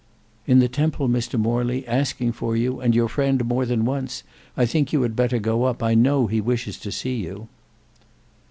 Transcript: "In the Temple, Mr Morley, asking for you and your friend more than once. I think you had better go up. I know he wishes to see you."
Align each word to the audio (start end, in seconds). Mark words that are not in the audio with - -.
"In 0.47 0.57
the 0.57 0.67
Temple, 0.67 1.07
Mr 1.07 1.39
Morley, 1.39 1.87
asking 1.87 2.31
for 2.31 2.55
you 2.57 2.79
and 2.79 2.95
your 2.95 3.07
friend 3.07 3.45
more 3.45 3.67
than 3.67 3.85
once. 3.85 4.23
I 4.57 4.65
think 4.65 4.91
you 4.91 4.99
had 5.03 5.15
better 5.15 5.37
go 5.37 5.65
up. 5.65 5.83
I 5.83 5.93
know 5.93 6.25
he 6.25 6.41
wishes 6.41 6.79
to 6.79 6.91
see 6.91 7.17
you." 7.17 7.47